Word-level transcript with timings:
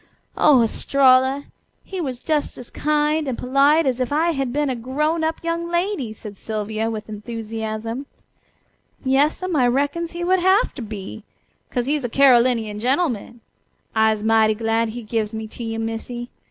Oh, 0.35 0.63
Estralla! 0.63 1.45
He 1.83 2.01
was 2.01 2.17
just 2.17 2.57
as 2.57 2.71
kind 2.71 3.27
and 3.27 3.37
polite 3.37 3.85
as 3.85 3.99
if 3.99 4.11
I 4.11 4.31
had 4.31 4.51
been 4.51 4.67
a 4.67 4.75
grown 4.75 5.23
up 5.23 5.43
young 5.43 5.69
lady," 5.69 6.11
said 6.11 6.37
Sylvia 6.37 6.89
with 6.89 7.07
enthusiasm. 7.07 8.07
"Yas'm, 9.05 9.55
I 9.55 9.67
reckons 9.67 10.13
he 10.13 10.23
would 10.23 10.39
hafter 10.39 10.81
be, 10.81 11.23
'cos 11.69 11.85
he's 11.85 12.03
a 12.03 12.09
Carolinian 12.09 12.79
gen'man. 12.79 13.41
I'se 13.93 14.23
mighty 14.23 14.55
glad 14.55 14.89
he 14.89 15.03
gives 15.03 15.35
me 15.35 15.45
to 15.49 15.63
you, 15.63 15.77
Missy. 15.77 16.31